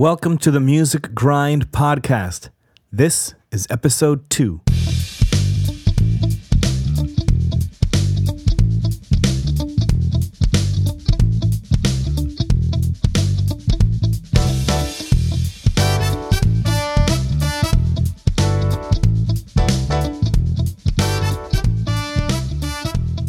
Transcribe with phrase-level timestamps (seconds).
[0.00, 2.48] Welcome to the Music Grind Podcast.
[2.90, 4.62] This is episode two.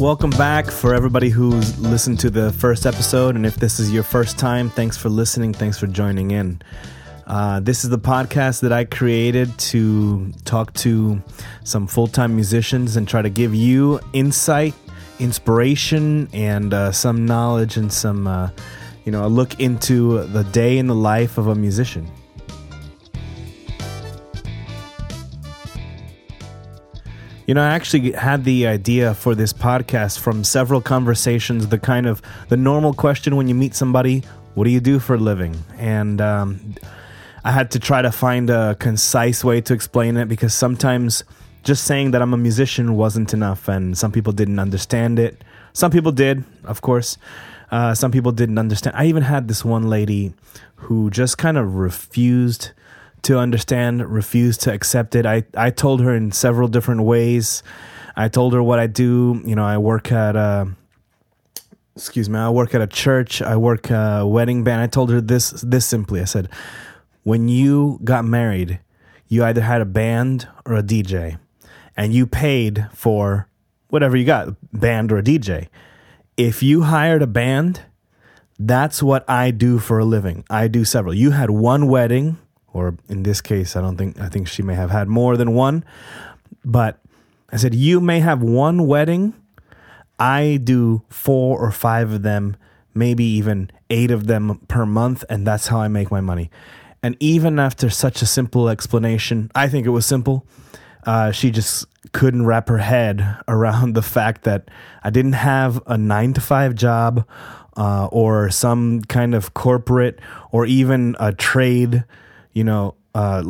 [0.02, 3.36] Welcome back for everybody who's listened to the first episode.
[3.36, 5.54] And if this is your first time, thanks for listening.
[5.54, 6.60] Thanks for joining in.
[7.24, 11.22] Uh, this is the podcast that I created to talk to
[11.62, 14.74] some full time musicians and try to give you insight,
[15.20, 18.50] inspiration, and uh, some knowledge and some, uh,
[19.04, 22.10] you know, a look into the day in the life of a musician.
[27.44, 31.66] You know, I actually had the idea for this podcast from several conversations.
[31.66, 34.22] The kind of the normal question when you meet somebody,
[34.54, 36.76] "What do you do for a living?" And um,
[37.42, 41.24] I had to try to find a concise way to explain it because sometimes
[41.64, 45.42] just saying that I'm a musician wasn't enough, and some people didn't understand it.
[45.72, 47.18] Some people did, of course.
[47.72, 48.94] Uh, some people didn't understand.
[48.94, 50.34] I even had this one lady
[50.76, 52.70] who just kind of refused
[53.22, 55.26] to understand, refused to accept it.
[55.26, 57.62] I, I told her in several different ways.
[58.16, 59.40] I told her what I do.
[59.44, 60.68] You know, I work at a,
[61.96, 63.40] excuse me, I work at a church.
[63.40, 64.82] I work a wedding band.
[64.82, 66.20] I told her this this simply.
[66.20, 66.48] I said,
[67.22, 68.80] when you got married,
[69.28, 71.38] you either had a band or a DJ,
[71.96, 73.48] and you paid for
[73.88, 75.68] whatever you got, band or a DJ.
[76.36, 77.82] If you hired a band,
[78.58, 80.44] that's what I do for a living.
[80.50, 81.14] I do several.
[81.14, 82.38] You had one wedding
[82.72, 85.54] or in this case, I don't think, I think she may have had more than
[85.54, 85.84] one.
[86.64, 86.98] But
[87.50, 89.34] I said, You may have one wedding.
[90.18, 92.56] I do four or five of them,
[92.94, 95.24] maybe even eight of them per month.
[95.28, 96.50] And that's how I make my money.
[97.02, 100.46] And even after such a simple explanation, I think it was simple.
[101.04, 104.68] Uh, she just couldn't wrap her head around the fact that
[105.02, 107.26] I didn't have a nine to five job
[107.76, 110.20] uh, or some kind of corporate
[110.50, 112.04] or even a trade
[112.52, 113.42] you know, uh,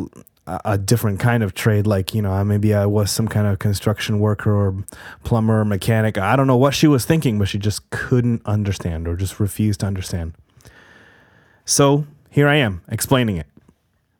[0.46, 4.18] a different kind of trade, like, you know, maybe I was some kind of construction
[4.18, 4.84] worker or
[5.22, 6.18] plumber or mechanic.
[6.18, 9.80] I don't know what she was thinking, but she just couldn't understand or just refused
[9.80, 10.34] to understand.
[11.64, 13.46] So here I am explaining it.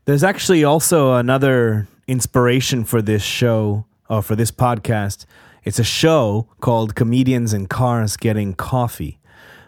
[0.04, 5.26] There's actually also another inspiration for this show or for this podcast.
[5.64, 9.18] It's a show called Comedians in Cars Getting Coffee.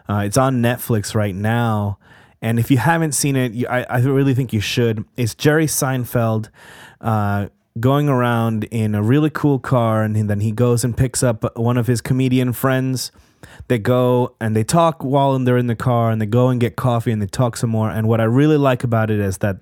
[0.07, 1.97] Uh, it's on Netflix right now.
[2.45, 5.03] And if you haven't seen it, you, I, I really think you should.
[5.17, 6.49] It's Jerry Seinfeld
[7.01, 7.47] uh,
[7.79, 11.75] going around in a really cool car, and then he goes and picks up one
[11.75, 13.11] of his comedian friends.
[13.67, 16.75] They go and they talk while they're in the car, and they go and get
[16.75, 17.89] coffee and they talk some more.
[17.89, 19.57] And what I really like about it is that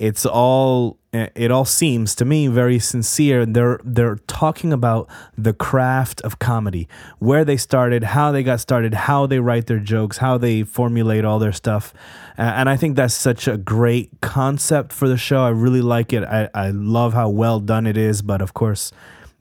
[0.00, 3.44] it's all eh, it all seems to me very sincere.
[3.44, 6.88] They're they're talking about the craft of comedy,
[7.18, 11.26] where they started, how they got started, how they write their jokes, how they formulate
[11.26, 11.92] all their stuff,
[12.38, 15.42] and I think that's such a great concept for the show.
[15.42, 16.24] I really like it.
[16.24, 18.92] I I love how well done it is, but of course,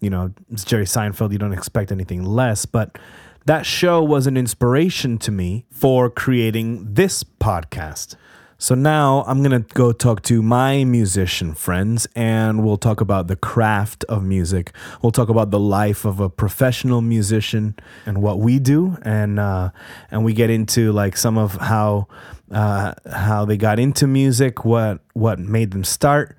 [0.01, 1.31] you know it's Jerry Seinfeld.
[1.31, 2.99] You don't expect anything less, but.
[3.45, 8.15] That show was an inspiration to me for creating this podcast.
[8.61, 13.27] So now I'm going to go talk to my musician friends and we'll talk about
[13.27, 14.73] the craft of music.
[15.01, 17.75] We'll talk about the life of a professional musician
[18.05, 19.69] and what we do and uh,
[20.11, 22.09] and we get into like some of how
[22.51, 26.35] uh, how they got into music, what what made them start.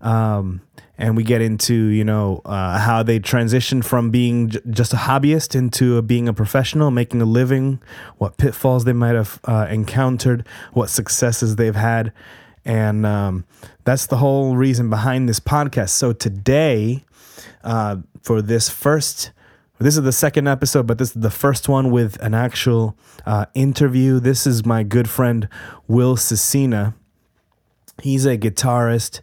[0.00, 0.60] Um,
[0.96, 4.96] and we get into you know uh, how they transitioned from being j- just a
[4.96, 7.80] hobbyist into being a professional, making a living,
[8.18, 12.12] what pitfalls they might have uh, encountered, what successes they've had,
[12.64, 13.44] and um,
[13.84, 15.90] that's the whole reason behind this podcast.
[15.90, 17.04] So today,
[17.62, 19.32] uh, for this first.
[19.80, 23.46] This is the second episode, but this is the first one with an actual uh,
[23.54, 24.20] interview.
[24.20, 25.48] This is my good friend
[25.88, 26.94] Will Scecina.
[28.00, 29.20] He's a guitarist,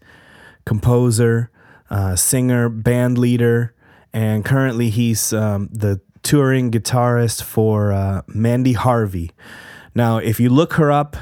[0.66, 1.50] composer,
[1.92, 3.76] uh, singer, band leader,
[4.14, 9.32] and currently he's um, the touring guitarist for uh, Mandy Harvey.
[9.94, 11.18] Now, if you look her up,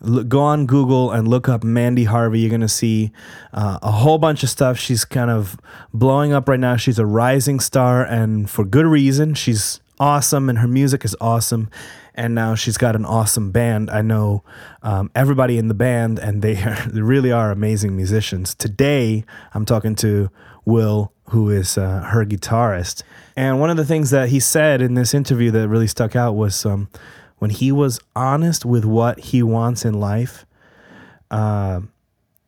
[0.00, 2.40] look, go on Google and look up Mandy Harvey.
[2.40, 3.12] You're going to see
[3.52, 4.76] uh, a whole bunch of stuff.
[4.76, 5.56] She's kind of
[5.94, 6.76] blowing up right now.
[6.76, 9.34] She's a rising star, and for good reason.
[9.34, 11.70] She's awesome, and her music is awesome
[12.18, 13.90] and now she's got an awesome band.
[13.90, 14.42] I know
[14.82, 18.56] um, everybody in the band, and they, are, they really are amazing musicians.
[18.56, 19.24] Today,
[19.54, 20.28] I'm talking to
[20.64, 23.04] Will, who is uh, her guitarist.
[23.36, 26.32] And one of the things that he said in this interview that really stuck out
[26.32, 26.88] was um,
[27.38, 30.44] when he was honest with what he wants in life,
[31.30, 31.80] uh,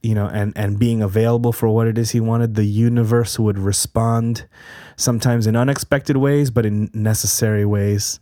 [0.02, 3.58] you know, and and being available for what it is he wanted, the universe would
[3.58, 4.48] respond,
[4.96, 8.18] sometimes in unexpected ways, but in necessary ways.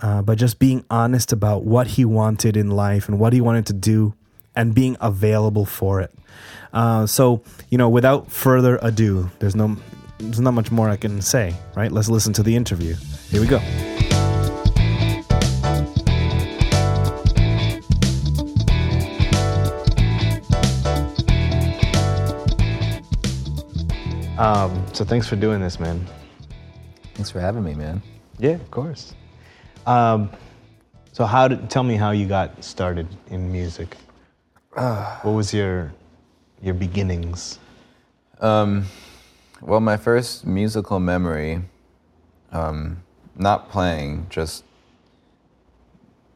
[0.00, 3.66] Uh, but just being honest about what he wanted in life and what he wanted
[3.66, 4.14] to do,
[4.56, 6.12] and being available for it.
[6.72, 9.76] Uh, so you know, without further ado, there's no
[10.18, 11.90] there's not much more I can say, right?
[11.90, 12.94] Let's listen to the interview.
[13.30, 13.60] Here we go.
[24.38, 26.06] Um, so thanks for doing this, man.
[27.14, 28.02] Thanks for having me, man.
[28.38, 29.14] Yeah, of course.
[29.86, 30.30] Um,
[31.12, 33.96] so how did tell me how you got started in music?
[34.74, 35.92] what was your
[36.62, 37.58] your beginnings?
[38.40, 38.86] Um,
[39.60, 41.62] well, my first musical memory,
[42.52, 43.02] um,
[43.36, 44.64] not playing, just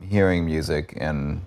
[0.03, 1.45] hearing music and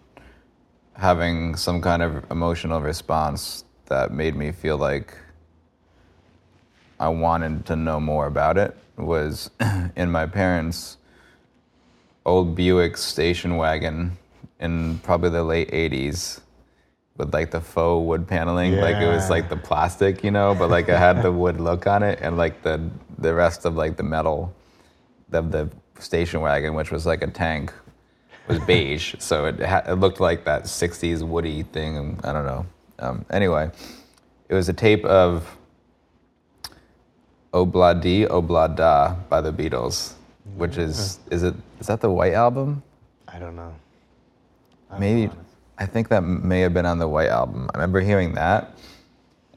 [0.94, 5.16] having some kind of emotional response that made me feel like
[7.00, 9.52] I wanted to know more about it was
[9.96, 10.97] in my parents'
[12.28, 14.18] old Buick station wagon
[14.60, 16.42] in probably the late 80s
[17.16, 18.76] with like the faux wood paneling.
[18.76, 21.88] Like it was like the plastic, you know, but like it had the wood look
[21.88, 24.54] on it and like the the rest of like the metal
[25.32, 25.70] of the
[26.00, 27.74] station wagon, which was like a tank,
[28.48, 29.16] was beige.
[29.20, 32.20] so it, ha- it looked like that 60s woody thing.
[32.24, 32.66] I don't know.
[33.00, 33.72] Um, anyway,
[34.50, 35.58] it was a tape of
[37.54, 40.14] Obladi Oblada by the Beatles,
[40.56, 42.84] which is is it is that the White album?
[43.28, 43.76] I don't know.
[44.98, 45.30] Maybe
[45.78, 47.70] I think that may have been on the White album.
[47.74, 48.78] I remember hearing that,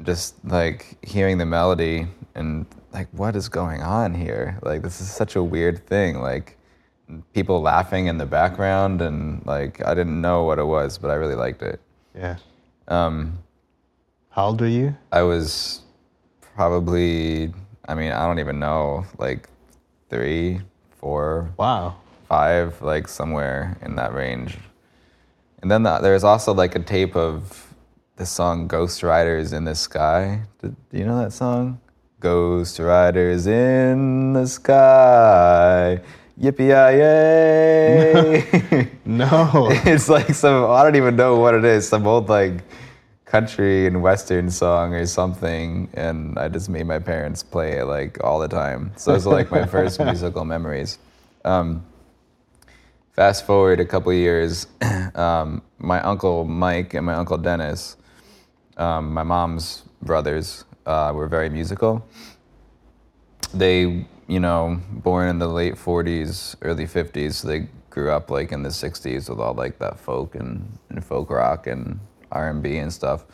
[0.02, 4.58] just like hearing the melody and like what is going on here?
[4.62, 6.20] Like this is such a weird thing.
[6.20, 6.56] Like
[7.32, 11.14] people laughing in the background and like I didn't know what it was, but I
[11.14, 11.80] really liked it.
[12.14, 12.36] Yeah.
[12.88, 13.38] Um,
[14.30, 14.96] How old were you?
[15.12, 15.82] I was
[16.54, 17.52] probably
[17.88, 19.48] I mean I don't even know like
[20.08, 20.60] three,
[21.00, 21.96] four, Wow.
[22.28, 24.58] five, like somewhere in that range.
[25.62, 27.74] And then the, there's also like a tape of
[28.16, 30.42] the song Ghost Riders in the Sky.
[30.60, 31.80] Do, do you know that song?
[32.20, 36.00] Ghost Riders in the Sky.
[36.38, 38.88] Yippee yay!
[39.04, 39.68] No.
[39.84, 42.62] it's like some, I don't even know what it is, some old like
[43.30, 45.88] country and western song or something.
[45.94, 48.92] And I just made my parents play it like all the time.
[48.96, 50.98] So those are like my first musical memories.
[51.44, 51.86] Um,
[53.12, 54.66] fast forward a couple of years,
[55.14, 57.96] um, my uncle Mike and my uncle Dennis,
[58.76, 62.04] um, my mom's brothers, uh, were very musical.
[63.54, 68.50] They, you know, born in the late 40s, early 50s, so they grew up like
[68.50, 72.00] in the 60s with all like that folk and, and folk rock and
[72.32, 73.24] R&B and stuff.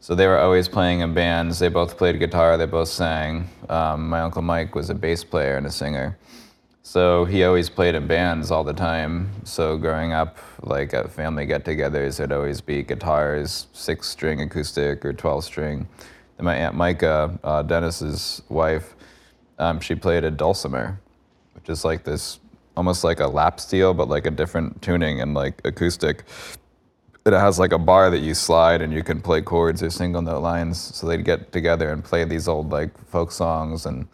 [0.00, 1.60] So they were always playing in bands.
[1.60, 2.56] They both played guitar.
[2.56, 3.48] They both sang.
[3.68, 6.18] Um, my uncle Mike was a bass player and a singer.
[6.82, 9.30] So he always played in bands all the time.
[9.44, 15.88] So growing up, like at family get-togethers, it'd always be guitars, six-string acoustic or twelve-string.
[16.38, 18.96] And my aunt Micah, uh, Dennis's wife,
[19.60, 21.00] um, she played a dulcimer,
[21.54, 22.40] which is like this,
[22.76, 26.24] almost like a lap steel, but like a different tuning and like acoustic.
[27.24, 30.22] It has like a bar that you slide and you can play chords or single
[30.22, 30.78] note lines.
[30.78, 34.08] So they'd get together and play these old like folk songs and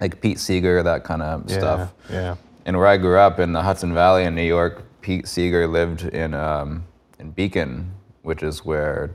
[0.00, 1.92] like Pete Seeger, that kind of stuff.
[2.08, 2.36] Yeah.
[2.64, 6.04] And where I grew up in the Hudson Valley in New York, Pete Seeger lived
[6.04, 6.84] in um,
[7.18, 9.14] in Beacon, which is where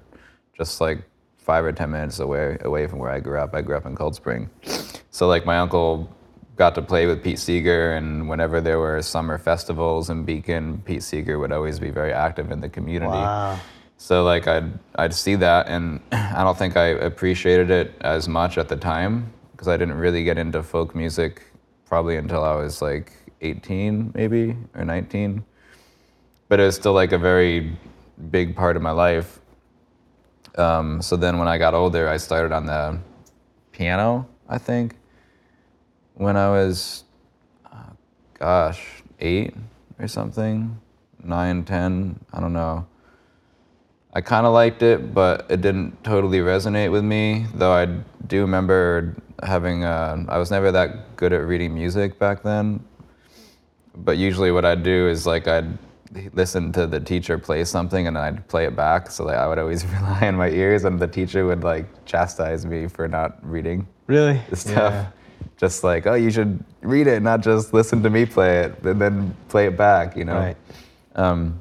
[0.57, 0.99] just like
[1.37, 3.53] five or ten minutes away away from where I grew up.
[3.55, 4.49] I grew up in Cold Spring,
[5.11, 6.09] so like my uncle
[6.55, 11.03] got to play with Pete Seeger, and whenever there were summer festivals in Beacon, Pete
[11.03, 13.11] Seeger would always be very active in the community.
[13.11, 13.59] Wow.
[13.97, 18.57] So like I'd I'd see that, and I don't think I appreciated it as much
[18.57, 21.41] at the time because I didn't really get into folk music
[21.85, 25.43] probably until I was like 18 maybe or 19.
[26.49, 27.77] But it was still like a very
[28.31, 29.39] big part of my life.
[30.57, 32.99] Um, so then when I got older, I started on the
[33.71, 34.27] piano.
[34.47, 34.95] I think
[36.15, 37.03] when I was,
[37.71, 37.91] uh,
[38.39, 39.53] gosh, eight
[39.99, 40.79] or something,
[41.23, 42.85] nine, ten, I don't know.
[44.13, 47.45] I kind of liked it, but it didn't totally resonate with me.
[47.53, 47.85] Though I
[48.27, 52.83] do remember having, uh, I was never that good at reading music back then.
[53.93, 55.77] But usually, what I'd do is like I'd
[56.33, 59.11] listen to the teacher play something and I'd play it back.
[59.11, 62.65] So like, I would always rely on my ears, and the teacher would like chastise
[62.65, 64.39] me for not reading Really?
[64.49, 65.07] the stuff.
[65.57, 69.01] Just like, oh, you should read it, not just listen to me play it, and
[69.01, 70.17] then play it back.
[70.17, 70.35] You know.
[70.35, 70.57] Right.
[71.15, 71.59] Um,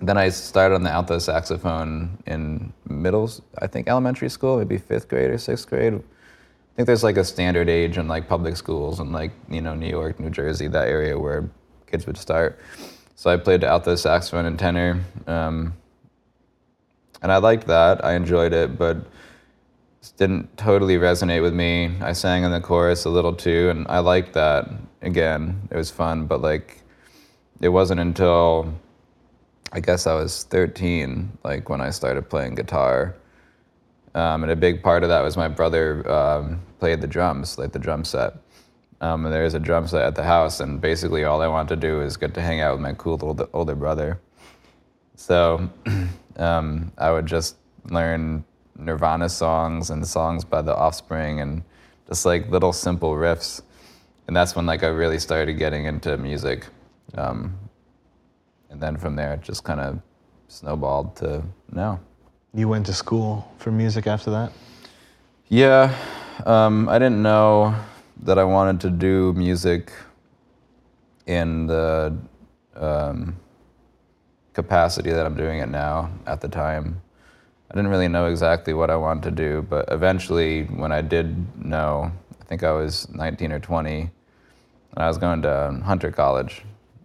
[0.00, 5.08] then I started on the alto saxophone in middle, I think elementary school, maybe fifth
[5.08, 5.94] grade or sixth grade.
[5.94, 9.74] I think there's like a standard age in like public schools in like you know
[9.74, 11.48] New York, New Jersey, that area where
[11.86, 12.58] kids would start.
[13.14, 15.72] So I played the alto saxophone and tenor, um,
[17.22, 18.04] and I liked that.
[18.04, 18.96] I enjoyed it, but
[20.12, 21.92] didn't totally resonate with me.
[22.00, 24.68] I sang in the chorus a little too, and I liked that.
[25.02, 26.80] Again, it was fun, but like,
[27.60, 28.74] it wasn't until
[29.72, 33.16] I guess I was 13, like when I started playing guitar.
[34.14, 37.72] Um, and a big part of that was my brother um, played the drums, like
[37.72, 38.34] the drum set.
[39.00, 41.80] Um, and there was a drum set at the house, and basically all I wanted
[41.80, 44.20] to do is get to hang out with my cool older, older brother.
[45.16, 45.68] So
[46.36, 47.56] um, I would just
[47.90, 48.44] learn
[48.76, 51.62] Nirvana songs and songs by The Offspring and
[52.08, 53.62] just like little simple riffs.
[54.26, 56.66] And that's when like I really started getting into music.
[57.14, 57.58] Um,
[58.70, 60.00] and then from there, it just kind of
[60.48, 62.00] snowballed to now.
[62.52, 64.52] You went to school for music after that?
[65.48, 65.94] Yeah,
[66.46, 67.74] um, I didn't know
[68.22, 69.92] that I wanted to do music
[71.26, 72.16] in the
[72.76, 73.36] um,
[74.52, 77.00] capacity that I'm doing it now at the time.
[77.74, 81.60] I didn't really know exactly what I wanted to do, but eventually, when I did
[81.60, 84.10] know, I think I was 19 or 20, and
[84.94, 86.62] I was going to Hunter College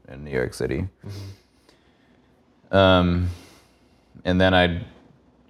[0.10, 0.88] in New York City.
[1.04, 2.78] Mm-hmm.
[2.78, 3.30] Um,
[4.26, 4.86] and then I,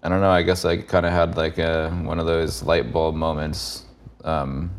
[0.04, 0.30] I don't know.
[0.30, 3.84] I guess I kind of had like a one of those light bulb moments
[4.24, 4.72] um,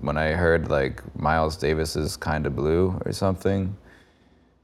[0.00, 3.76] when I heard like Miles Davis's "Kind of Blue" or something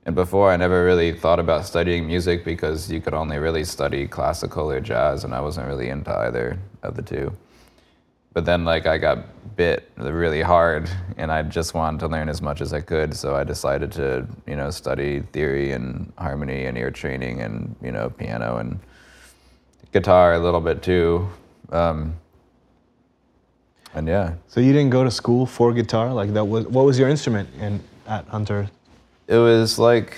[0.07, 4.07] and before, I never really thought about studying music because you could only really study
[4.07, 7.33] classical or jazz, and I wasn't really into either of the two.
[8.33, 10.89] But then, like, I got bit really hard,
[11.19, 13.15] and I just wanted to learn as much as I could.
[13.15, 17.93] So I decided to, you know, study theory and harmony and ear training and, you
[17.93, 18.81] know, piano and
[19.93, 21.29] guitar a little bit too.
[21.71, 22.15] Um,
[23.95, 24.35] and yeah.
[24.49, 26.13] So you didn't go to school for guitar?
[26.13, 28.71] Like that was what was your instrument in at Hunter?
[29.31, 30.17] It was like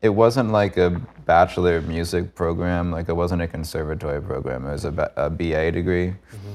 [0.00, 0.90] it wasn't like a
[1.26, 4.64] bachelor of music program like it wasn't a conservatory program.
[4.66, 6.08] It was a, a ba degree.
[6.08, 6.52] Mm-hmm.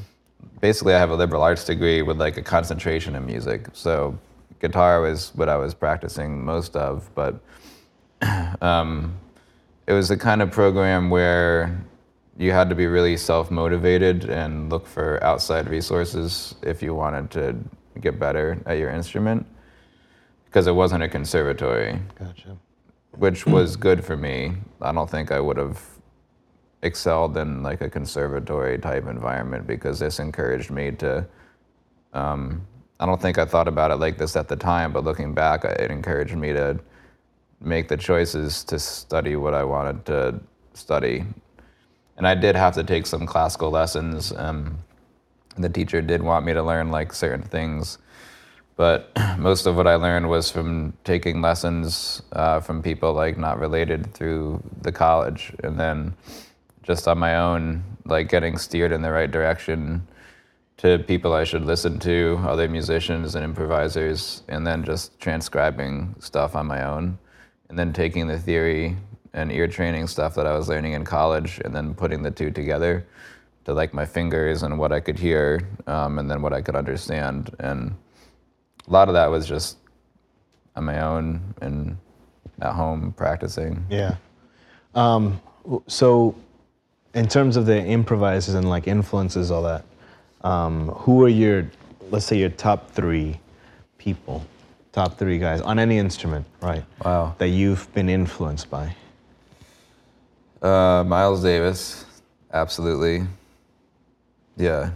[0.61, 3.67] basically i have a liberal arts degree with like a concentration in music.
[3.73, 4.17] So
[4.61, 7.39] guitar was what i was practicing most of but
[8.61, 9.13] um,
[9.87, 11.77] it was the kind of program where
[12.37, 17.55] you had to be really self-motivated and look for outside resources if you wanted to
[17.99, 19.45] get better at your instrument
[20.49, 21.99] because it wasn't a conservatory.
[22.17, 22.57] Gotcha.
[23.11, 24.53] Which was good for me.
[24.81, 25.79] I don't think I would have
[26.81, 31.25] excelled in like a conservatory type environment because this encouraged me to.
[32.13, 32.65] Um,
[32.99, 35.63] I don't think I thought about it like this at the time, but looking back,
[35.63, 36.79] it encouraged me to
[37.61, 40.39] make the choices to study what I wanted to
[40.73, 41.25] study.
[42.17, 44.33] And I did have to take some classical lessons.
[44.33, 44.79] Um,
[45.57, 47.99] the teacher did want me to learn like certain things
[48.79, 53.59] but most of what I learned was from taking lessons uh, from people like not
[53.59, 56.13] related through the college, and then
[56.81, 60.07] just on my own, like getting steered in the right direction
[60.77, 66.55] to people I should listen to, other musicians and improvisers, and then just transcribing stuff
[66.55, 67.19] on my own,
[67.67, 68.95] and then taking the theory
[69.33, 72.50] and ear training stuff that I was learning in college, and then putting the two
[72.50, 73.05] together
[73.65, 76.77] to like my fingers and what I could hear, um, and then what I could
[76.77, 77.93] understand, and
[78.89, 79.77] a lot of that was just
[80.75, 81.98] on my own and
[82.62, 83.86] at home practicing.
[83.89, 84.15] Yeah.
[84.96, 85.39] Um,
[85.88, 86.36] so,
[87.13, 89.86] in terms of the improvisers and like influences, all that,
[90.41, 91.69] um, who are your,
[92.10, 93.39] let's say, your top three
[93.98, 94.46] people,
[94.91, 96.84] top three guys on any instrument, right?
[97.03, 97.36] Wow.
[97.38, 98.96] That you've been influenced by?
[100.62, 102.05] Uh, Miles Davis,
[102.51, 103.27] absolutely.
[104.58, 104.91] Yeah,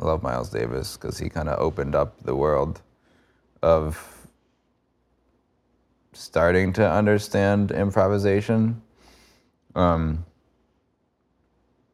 [0.00, 2.80] I love Miles Davis because he kind of opened up the world
[3.64, 4.28] of
[6.12, 8.80] starting to understand improvisation.
[9.74, 10.24] Um,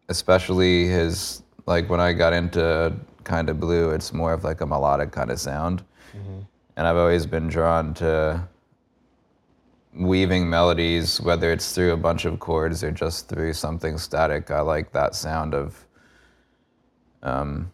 [0.08, 4.66] especially his like when I got into kind of blue, it's more of like a
[4.66, 6.40] melodic kind of sound, mm-hmm.
[6.76, 8.46] and I've always been drawn to
[9.94, 14.50] weaving melodies, whether it's through a bunch of chords or just through something static.
[14.50, 15.86] I like that sound of
[17.22, 17.70] um,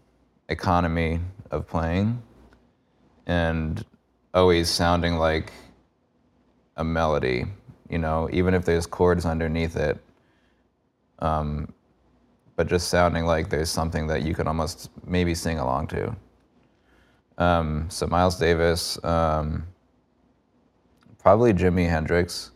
[0.49, 2.23] economy of playing
[3.26, 3.85] and
[4.35, 5.52] always sounding like
[6.76, 7.47] a melody,
[7.88, 9.99] you know, even if there's chords underneath it.
[11.18, 11.73] Um,
[12.56, 16.16] but just sounding like there's something that you can almost maybe sing along to.
[17.38, 19.66] Um, so Miles Davis, um,
[21.18, 22.52] probably Jimi Hendrix.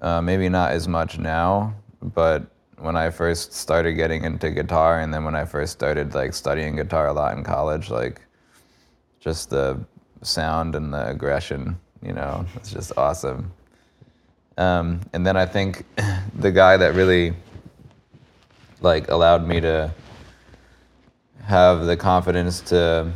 [0.00, 2.46] Uh, maybe not as much now, but
[2.78, 6.76] when I first started getting into guitar, and then when I first started like studying
[6.76, 8.20] guitar a lot in college, like
[9.24, 9.80] just the
[10.20, 13.50] sound and the aggression, you know, it's just awesome.
[14.58, 15.86] Um, and then I think
[16.38, 17.32] the guy that really
[18.82, 19.90] like allowed me to
[21.42, 23.10] have the confidence to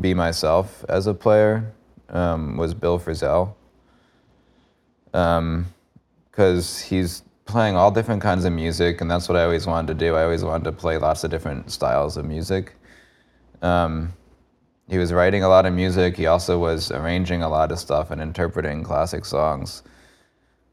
[0.00, 1.72] be myself as a player
[2.10, 3.52] um, was Bill Frisell.
[6.30, 9.94] Because he's playing all different kinds of music, and that's what I always wanted to
[9.94, 10.14] do.
[10.14, 12.74] I always wanted to play lots of different styles of music.
[13.60, 14.12] Um,
[14.88, 16.16] he was writing a lot of music.
[16.16, 19.82] He also was arranging a lot of stuff and interpreting classic songs.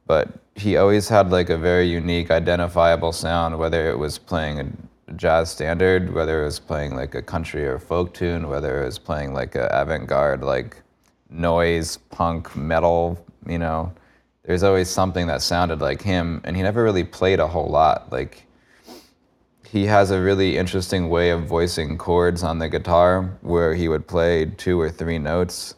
[0.06, 5.14] But he always had like a very unique, identifiable sound, whether it was playing a
[5.14, 9.00] jazz standard, whether it was playing like a country or folk tune, whether it was
[9.00, 10.82] playing like a avant-garde, like
[11.30, 13.94] noise, punk, metal, you know.
[14.44, 18.12] There's always something that sounded like him, and he never really played a whole lot.
[18.12, 18.46] Like
[19.72, 24.06] he has a really interesting way of voicing chords on the guitar where he would
[24.06, 25.76] play two or three notes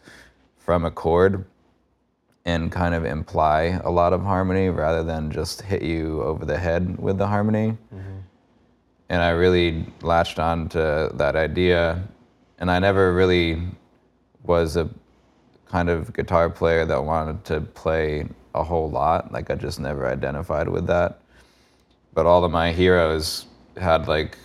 [0.57, 1.45] from a chord
[2.43, 6.57] and kind of imply a lot of harmony rather than just hit you over the
[6.57, 7.77] head with the harmony.
[7.93, 8.17] Mm-hmm.
[9.09, 12.03] And I really latched on to that idea.
[12.57, 13.62] And I never really
[14.41, 14.89] was a
[15.67, 19.31] kind of guitar player that wanted to play a whole lot.
[19.31, 21.19] Like I just never identified with that.
[22.15, 23.45] But all of my heroes
[23.77, 24.38] had like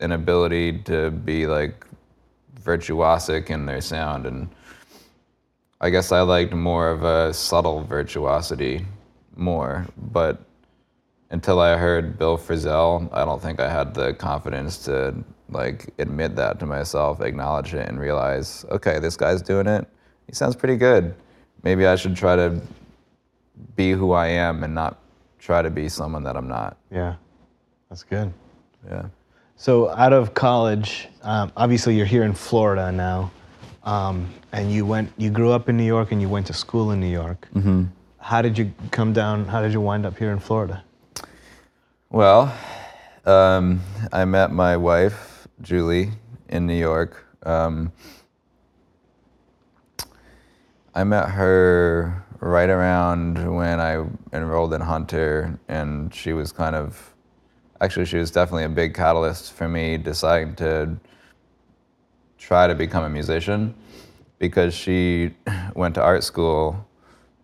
[0.00, 1.86] an ability to be like
[2.62, 4.48] virtuosic in their sound and
[5.80, 8.84] I guess I liked more of a subtle virtuosity
[9.36, 10.42] more, but
[11.30, 15.14] until I heard Bill Frisell, I don't think I had the confidence to
[15.50, 19.86] like admit that to myself, acknowledge it, and realize, okay, this guy's doing it.
[20.26, 21.14] He sounds pretty good.
[21.62, 22.60] Maybe I should try to
[23.76, 24.98] be who I am and not
[25.38, 26.76] try to be someone that I'm not.
[26.90, 27.14] Yeah,
[27.88, 28.32] that's good.
[28.86, 29.06] Yeah.
[29.56, 33.30] So out of college, um, obviously you're here in Florida now,
[33.82, 36.92] um, and you went, you grew up in New York, and you went to school
[36.92, 37.48] in New York.
[37.54, 37.84] Mm-hmm.
[38.18, 39.46] How did you come down?
[39.46, 40.84] How did you wind up here in Florida?
[42.10, 42.54] Well,
[43.24, 43.80] um,
[44.12, 46.10] I met my wife, Julie,
[46.48, 47.26] in New York.
[47.42, 47.92] Um,
[50.94, 57.14] I met her right around when I enrolled in Hunter, and she was kind of,
[57.80, 60.96] actually, she was definitely a big catalyst for me deciding to
[62.38, 63.74] try to become a musician
[64.38, 65.34] because she
[65.74, 66.86] went to art school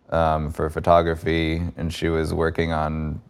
[0.09, 3.21] um, for photography and she was working on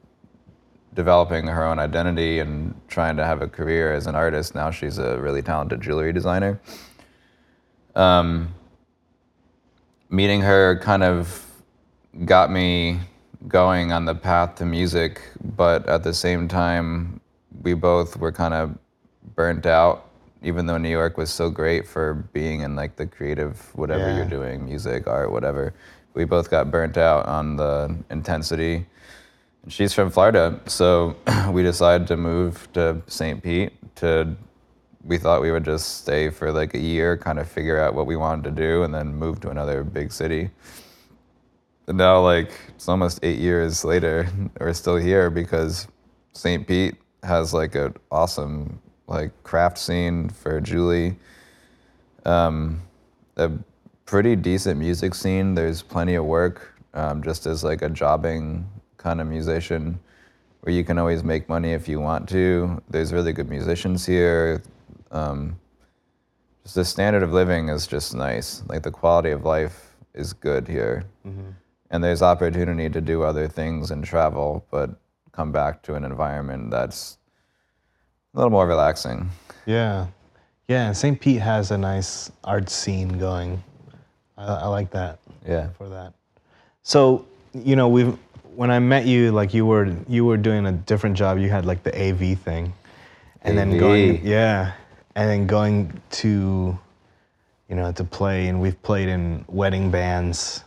[0.94, 4.56] developing her own identity and trying to have a career as an artist.
[4.56, 6.60] Now she's a really talented jewelry designer.
[7.96, 8.54] Um,
[10.10, 11.46] meeting her kind of
[12.24, 13.00] got me
[13.48, 15.22] going on the path to music,
[15.56, 17.20] but at the same time,
[17.62, 18.78] we both were kind of
[19.36, 20.10] burnt out.
[20.42, 24.18] Even though New York was so great for being in like the creative, whatever Yeah.
[24.18, 25.74] you're doing, music, art, whatever,
[26.14, 28.86] we both got burnt out on the intensity.
[29.68, 31.16] She's from Florida, so
[31.52, 33.42] we decided to move to St.
[33.42, 33.74] Pete.
[33.98, 34.36] To
[35.04, 38.06] we thought we would just stay for like a year, kind of figure out what
[38.08, 40.50] we wanted to do, and then move to another big city.
[41.88, 44.28] Now, like it's almost eight years later,
[44.60, 45.88] we're still here because
[46.34, 46.68] St.
[46.68, 51.16] Pete has like an awesome like craft scene for Julie.
[52.26, 52.82] Um,
[53.38, 53.52] a
[54.06, 55.54] pretty decent music scene.
[55.54, 58.68] There's plenty of work, um, just as like a jobbing
[58.98, 60.00] kind of musician,
[60.62, 62.82] where you can always make money if you want to.
[62.90, 64.64] There's really good musicians here.
[65.12, 65.60] Um,
[66.64, 68.64] just the standard of living is just nice.
[68.68, 71.06] Like the quality of life is good here,
[71.92, 74.92] and there's opportunity to do other things and travel, but
[75.32, 77.18] come back to an environment that's
[78.34, 79.30] a little more relaxing.
[79.66, 80.08] Yeah,
[80.68, 80.92] yeah.
[80.92, 81.20] St.
[81.20, 83.64] Pete has a nice art scene going.
[84.38, 85.20] I, I like that.
[85.48, 85.70] Yeah.
[85.78, 86.14] for that.
[86.84, 88.18] So you know, we've
[88.56, 91.38] when I met you, like you were you were doing a different job.
[91.38, 92.74] You had like the AV thing,
[93.42, 94.74] and then going yeah,
[95.16, 96.78] and then going to
[97.70, 98.48] you know to play.
[98.48, 100.64] And we've played in wedding bands.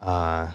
[0.00, 0.50] Uh,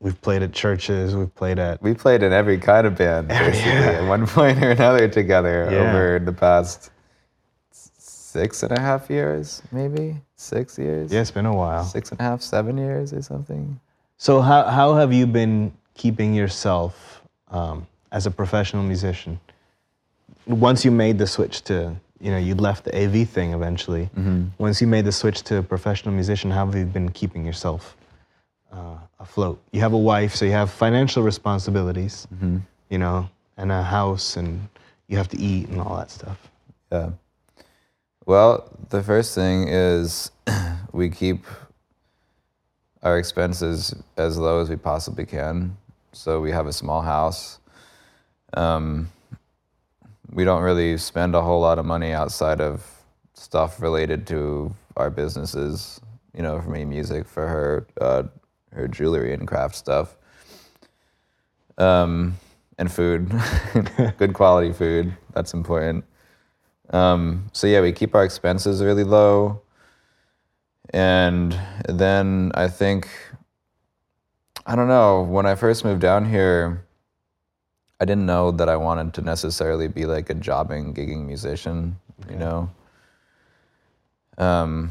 [0.00, 1.14] we've played at churches.
[1.16, 4.00] We've played at We played in every kind of band, basically, Yeah.
[4.02, 5.78] at one point or another together Yeah.
[5.88, 6.90] over the past
[7.72, 11.12] six and a half years, maybe six years.
[11.12, 11.84] yeah, it's been a while.
[11.84, 13.80] Six and a half, seven years or something.
[14.18, 19.40] So how how have you been keeping yourself um, as a professional musician?
[20.46, 24.08] Once you made the switch to you know you left the AV thing eventually.
[24.58, 27.96] Once you made the switch to a professional musician, how have you been keeping yourself
[29.28, 29.60] afloat.
[29.72, 32.26] You have a wife, so you have financial responsibilities,
[32.90, 34.68] you know, and a house, and
[35.08, 36.38] you have to eat and all that stuff.
[36.92, 37.10] Yeah.
[38.24, 40.30] Well, the first thing is
[40.92, 41.44] we keep
[43.02, 45.76] our expenses as low as we possibly can.
[46.12, 47.60] So we have a small house.
[48.54, 49.08] Um,
[50.32, 52.84] we don't really spend a whole lot of money outside of
[53.34, 56.00] stuff related to our businesses.
[56.34, 57.28] You know, for me, music.
[57.28, 58.24] For her, uh,
[58.76, 60.16] her jewelry and craft stuff.
[61.78, 62.36] Um,
[62.78, 63.32] and food,
[64.18, 65.16] good quality food.
[65.32, 66.04] That's important.
[66.90, 69.62] Um, so yeah, we keep our expenses really low.
[70.90, 71.58] And
[71.88, 73.08] then I think,
[74.64, 76.86] I don't know, when I first moved down here,
[77.98, 81.98] I didn't know that I wanted to necessarily be like a jobbing, gigging musician,
[82.30, 82.70] you know?
[84.38, 84.90] Um,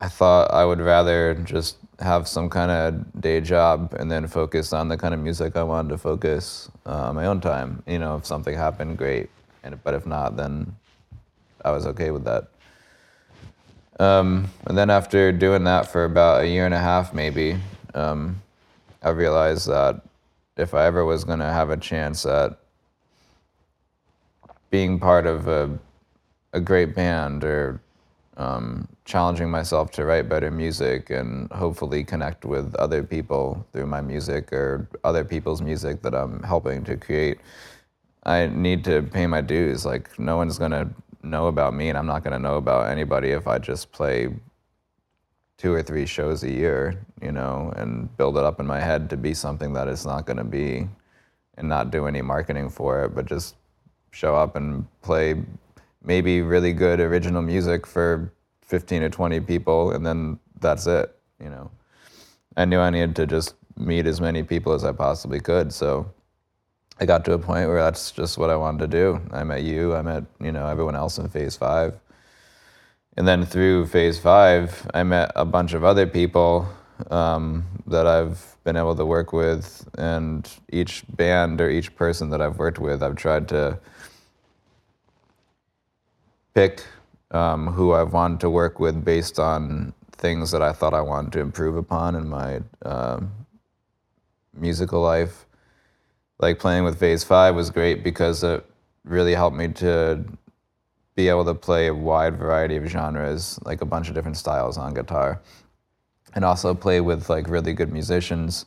[0.00, 4.72] I thought I would rather just have some kind of day job and then focus
[4.72, 7.82] on the kind of music I wanted to focus uh, on my own time.
[7.86, 9.28] You know, if something happened, great.
[9.62, 10.74] And but if not, then
[11.64, 12.48] I was okay with that.
[13.98, 17.58] Um, and then after doing that for about a year and a half, maybe,
[17.94, 18.40] um,
[19.02, 20.00] I realized that
[20.56, 22.58] if I ever was going to have a chance at
[24.70, 25.78] being part of a,
[26.54, 27.82] a great band or
[28.40, 34.00] um, challenging myself to write better music and hopefully connect with other people through my
[34.00, 37.38] music or other people's music that I'm helping to create.
[38.24, 39.84] I need to pay my dues.
[39.84, 40.88] Like, no one's going to
[41.22, 44.30] know about me, and I'm not going to know about anybody if I just play
[45.58, 49.10] two or three shows a year, you know, and build it up in my head
[49.10, 50.88] to be something that it's not going to be
[51.58, 53.56] and not do any marketing for it, but just
[54.12, 55.42] show up and play
[56.02, 58.32] maybe really good original music for
[58.62, 61.70] 15 or 20 people and then that's it, you know.
[62.56, 66.10] I knew I needed to just meet as many people as I possibly could, so
[66.98, 69.20] I got to a point where that's just what I wanted to do.
[69.32, 71.98] I met you, I met, you know, everyone else in phase 5
[73.16, 76.68] and then through phase five, I met a bunch of other people
[77.10, 82.40] um, that I've been able to work with, and each band or each person that
[82.40, 83.78] I've worked with, I've tried to
[86.54, 86.84] pick
[87.30, 91.32] um, who I've wanted to work with based on things that I thought I wanted
[91.32, 93.20] to improve upon in my uh,
[94.54, 95.46] musical life.
[96.38, 98.64] Like playing with Phase Five was great because it
[99.04, 100.24] really helped me to
[101.14, 104.78] be able to play a wide variety of genres, like a bunch of different styles
[104.78, 105.40] on guitar,
[106.34, 108.66] and also play with like really good musicians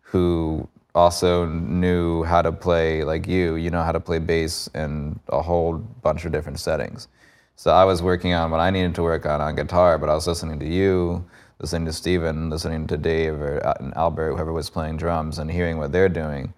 [0.00, 5.18] who also knew how to play like you, you know how to play bass in
[5.28, 7.08] a whole bunch of different settings.
[7.60, 10.14] So I was working on what I needed to work on on guitar, but I
[10.14, 11.26] was listening to you,
[11.60, 13.60] listening to Steven, listening to Dave or
[13.96, 16.54] Albert, whoever was playing drums, and hearing what they're doing.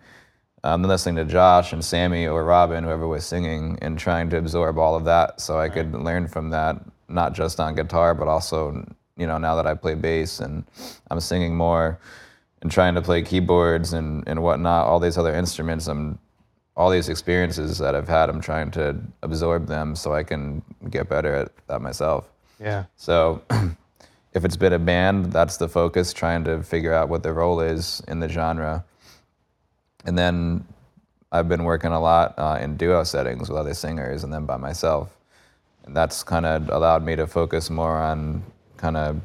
[0.63, 4.37] Um, then listening to Josh and Sammy or Robin, whoever was singing, and trying to
[4.37, 6.77] absorb all of that so I could learn from that,
[7.09, 8.87] not just on guitar, but also,
[9.17, 10.65] you know, now that I play bass and
[11.11, 11.99] I'm singing more
[12.61, 16.21] and trying to play keyboards and, and whatnot, all these other instruments, I'm,
[16.77, 21.09] all these experiences that I've had, I'm trying to absorb them so I can get
[21.09, 22.31] better at that myself.
[22.59, 22.85] Yeah.
[22.97, 23.43] So
[24.33, 27.61] if it's been a band, that's the focus, trying to figure out what the role
[27.61, 28.85] is in the genre
[30.05, 30.65] and then
[31.31, 34.57] I've been working a lot uh, in duo settings with other singers and then by
[34.57, 35.17] myself.
[35.85, 38.43] And that's kind of allowed me to focus more on
[38.77, 39.21] kind of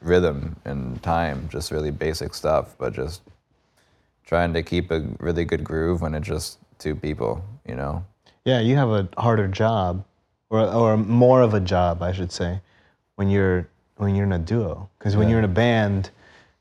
[0.00, 3.22] rhythm and time, just really basic stuff, but just
[4.24, 8.04] trying to keep a really good groove when it just two people, you know?
[8.44, 10.04] Yeah, you have a harder job,
[10.48, 12.60] or, or more of a job, I should say,
[13.16, 14.88] when you're when you're in a duo.
[14.98, 15.32] Because when Yeah.
[15.32, 16.10] you're in a band,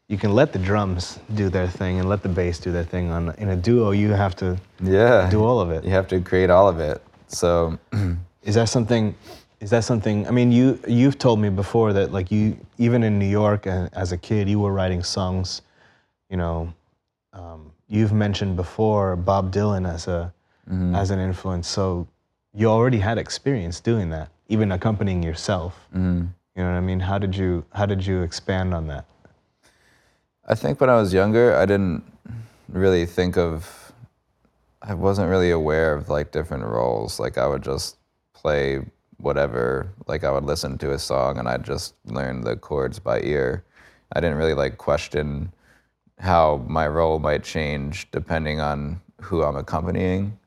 [0.09, 3.11] you can let the drums do their thing and let the bass do their thing.
[3.11, 5.29] On in a duo, you have to Yeah.
[5.31, 5.83] do all of it.
[5.85, 7.01] You have to create all of it.
[7.27, 7.77] So,
[8.43, 9.15] Is that something?
[9.59, 10.27] Is that something?
[10.27, 13.87] I mean, you you've told me before that like you even in New York uh,
[13.93, 15.61] as a kid, you were writing songs.
[16.29, 16.73] You know,
[17.33, 20.31] um, you've mentioned before Bob Dylan as a
[20.69, 20.95] mm-hmm.
[20.95, 21.67] as an influence.
[21.67, 22.07] So
[22.53, 25.75] you already had experience doing that, even accompanying yourself.
[25.93, 26.27] Mm-hmm.
[26.55, 26.99] You know what I mean?
[26.99, 29.05] How did you how did you expand on that?
[30.47, 32.03] I think when I was younger, I didn't
[32.69, 33.93] really think of.
[34.81, 37.19] I wasn't really aware of like different roles.
[37.19, 37.97] Like I would just
[38.33, 38.81] play
[39.17, 39.91] whatever.
[40.07, 43.63] Like I would listen to a song and I'd just learn the chords by ear.
[44.13, 45.51] I didn't really like question
[46.19, 50.37] how my role might change depending on who I'm accompanying.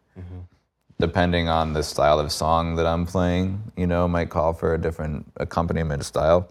[1.01, 4.79] Depending on the style of song that I'm playing, you know, might call for a
[4.79, 6.49] different accompaniment style.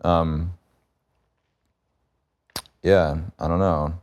[0.00, 0.52] Um,
[2.82, 3.94] yeah, I don't know.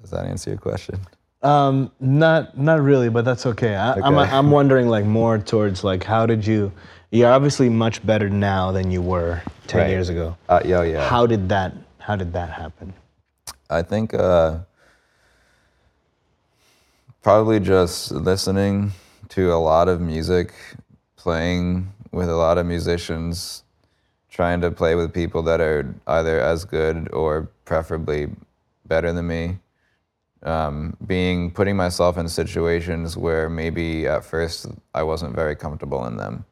[0.00, 0.98] Does that answer your question?
[1.42, 3.74] Um, not not really, but that's okay.
[3.76, 4.30] I, I'm Okay.
[4.30, 6.72] I'm wondering like more towards like how did you?
[7.10, 9.90] You're obviously much better now than you were ten Right.
[9.90, 10.36] years ago.
[10.48, 11.06] Uh, yo, yeah.
[11.06, 12.94] How did that How did that happen?
[13.70, 14.58] I think uh,
[17.22, 18.92] probably just listening
[19.28, 20.52] to a lot of music,
[21.16, 23.62] playing with a lot of musicians,
[24.28, 28.28] trying to play with people that are either as good or preferably
[28.86, 29.58] better than me.
[30.42, 36.16] Um, being putting myself in situations where maybe at first I wasn't very comfortable in
[36.16, 36.44] them.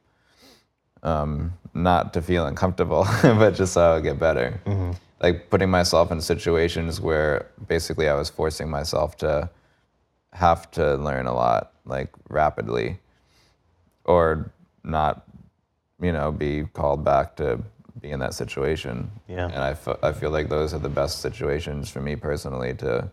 [1.03, 4.61] Um, not to feel uncomfortable, but just so I would get better
[5.21, 9.51] like putting myself in situations where basically I was forcing myself to
[10.33, 12.99] have to learn a lot, like rapidly,
[14.05, 14.51] or
[14.85, 15.27] not,
[16.01, 17.59] you know, be called back to
[18.01, 19.11] be in that situation.
[19.27, 19.47] Yeah.
[19.47, 23.11] And I, I feel like those are the best situations for me personally to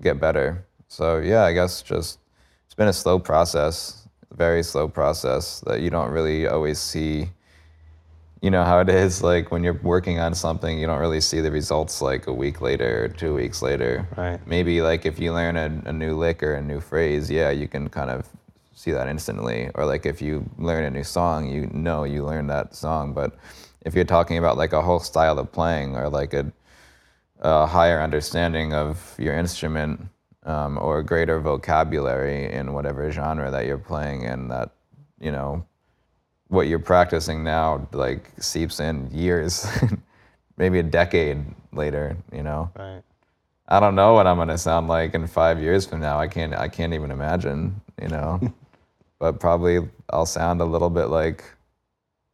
[0.00, 0.64] get better.
[0.88, 2.18] So yeah, I guess just
[2.66, 7.30] it's been a slow process, very slow process that you don't really always see
[8.44, 11.40] you know how it is like when you're working on something you don't really see
[11.40, 14.06] the results like a week later or two weeks later.
[14.18, 14.38] Right.
[14.46, 17.66] maybe like if you learn a, a new lick or a new phrase yeah you
[17.66, 18.28] can kind of
[18.74, 19.70] see that instantly.
[19.74, 23.14] Or like if you learn a new song you know you learned that song.
[23.14, 23.34] But
[23.80, 26.52] if you're talking about like a whole style of playing or like a,
[27.40, 30.08] a higher understanding of your instrument
[30.42, 34.72] um, or greater vocabulary in whatever genre that you're playing in that
[35.18, 35.64] you know
[36.54, 39.66] what you're practicing now like seeps in years
[40.56, 42.70] maybe a decade later you know?
[42.76, 43.02] Right.
[43.68, 46.18] i don't know what i'm going to sound like in five years from now.
[46.18, 48.40] I can't i can't even imagine you know?
[49.20, 51.44] But probably i'll sound a little bit like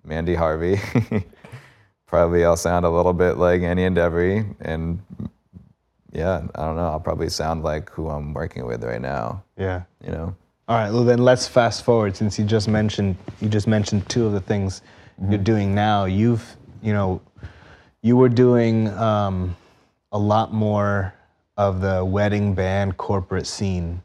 [0.05, 0.81] mandy harvey.
[2.07, 5.01] Probably i'll sound a little bit like Anyan Devery and
[6.13, 6.89] yeah i don't know.
[6.89, 9.45] I'll probably sound like who i'm working with right now.
[9.57, 9.83] Yeah.
[10.05, 10.35] you know
[10.71, 10.93] All right.
[10.93, 14.41] Well, then let's fast forward since you just mentioned you just mentioned two of the
[14.41, 14.83] things
[15.29, 16.05] you're doing now.
[16.05, 17.21] You've you know
[18.03, 19.57] you were doing um,
[20.13, 21.13] a lot more
[21.57, 24.01] of the wedding band corporate scene,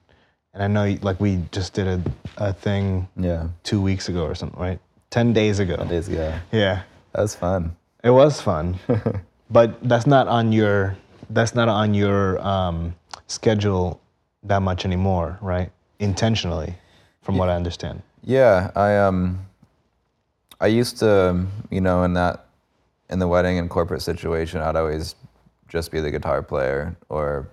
[0.53, 2.01] and I know like we just did a,
[2.37, 4.79] a thing yeah two weeks ago or something, right?
[5.11, 5.77] Ten days ago.
[5.77, 6.81] Ten days ago Yeah,
[7.13, 8.77] that was fun it was fun,
[9.49, 10.95] but that's not on your
[11.31, 12.93] that's not on your um,
[13.25, 13.99] schedule
[14.43, 15.71] that much anymore, right?
[15.99, 16.75] Intentionally,
[17.21, 18.01] from what I understand.
[18.23, 19.45] Yeah, I um,
[20.59, 22.45] I used to, you know, in that,
[23.09, 25.15] in the wedding and corporate situation, I'd always
[25.67, 27.47] just be the guitar player, or,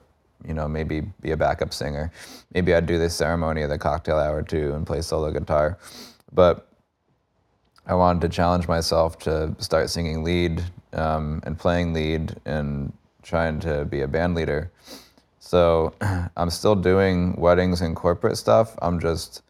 [0.47, 2.13] you know, maybe be a backup singer.
[2.55, 5.79] Maybe I'd do the ceremony of the cocktail hour too and play solo guitar,
[6.33, 6.69] but
[7.87, 13.59] I wanted to challenge myself to start singing lead um, and playing lead and trying
[13.61, 14.71] to be a band leader.
[15.53, 15.93] So
[16.39, 18.75] I'm still doing weddings and corporate stuff.
[18.81, 19.43] I'm just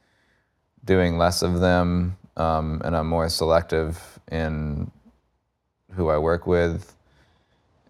[0.84, 4.90] doing less of them, um, and I'm more selective in
[5.92, 6.96] who I work with.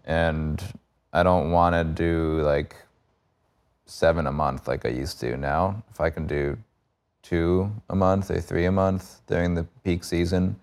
[0.05, 0.63] And
[1.11, 2.75] I don't want to do like
[3.87, 5.83] seven a month like I used to now.
[5.89, 6.55] If I can do
[7.23, 10.55] two a month or three a month during the peak season,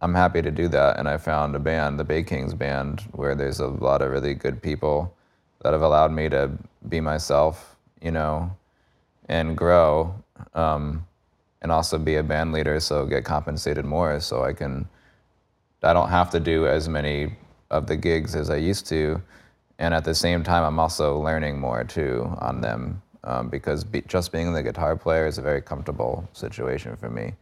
[0.00, 0.98] I'm happy to do that.
[0.98, 4.34] And I found a band, the Bay Kings band, where there's a lot of really
[4.34, 5.16] good people
[5.62, 6.50] that have allowed me to
[6.88, 8.50] be myself, you know,
[9.28, 10.14] and grow,
[10.54, 11.06] um,
[11.62, 14.88] and also be a band leader, so get compensated more, so I can.
[15.82, 17.36] I don't have to do as many
[17.70, 19.20] of the gigs as I used to,
[19.78, 24.02] and at the same time, I'm also learning more too on them um, because be,
[24.02, 27.34] just being the guitar player is a very comfortable situation for me.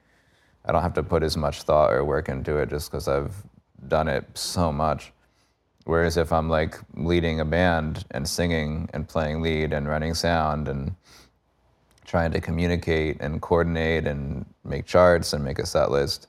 [0.64, 3.34] I don't have to put as much thought or work into it just because I've
[3.88, 5.12] done it so much.
[5.84, 10.68] Whereas if I'm like leading a band and singing and playing lead and running sound
[10.68, 10.94] and
[12.06, 16.28] trying to communicate and coordinate and make charts and make a set list,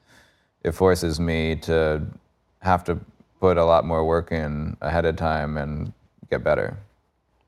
[0.64, 2.06] it forces me to
[2.62, 3.00] have to
[3.40, 5.94] put a lot more work in ahead of time and
[6.30, 6.78] get better.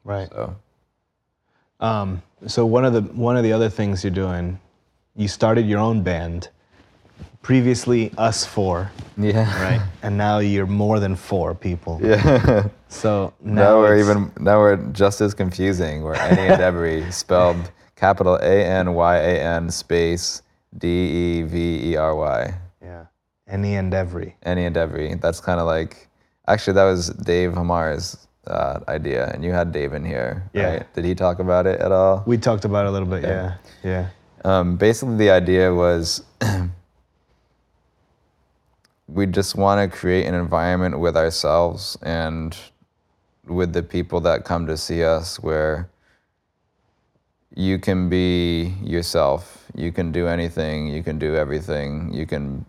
[0.04, 0.30] Right.
[0.30, 0.56] So
[1.80, 4.60] Um, so one of the one of the other things you're doing,
[5.16, 6.50] you started your own band.
[7.48, 9.82] Previously, us four, yeah, right?
[10.04, 11.98] and now you're more than four people.
[12.04, 12.68] Yeah.
[12.90, 16.02] So now, Now we're even now we're just as confusing.
[16.04, 20.42] We're Annie and every spelled capital A N Y A N space
[20.78, 22.54] D E V E R Y.
[22.82, 23.06] yeah,
[23.48, 24.36] Any and Every.
[24.44, 25.16] Any and every.
[25.16, 26.10] That's kind of like
[26.50, 30.44] actually that was Dave Hamar's uh, idea, and you had Dave in here.
[30.54, 30.64] Yeah.
[30.70, 30.94] Right?
[30.96, 32.24] Did he talk about it at all?
[32.28, 33.24] We talked about it a little bit.
[33.24, 33.56] Yeah,
[33.86, 34.10] yeah,
[34.44, 36.24] Um, basically, the idea was
[39.08, 42.58] we just want to create an environment with ourselves and
[43.46, 45.90] with the people that come to see us where
[47.56, 49.66] you can be yourself.
[49.74, 50.88] You can do anything.
[50.88, 52.14] You can do everything.
[52.14, 52.66] You can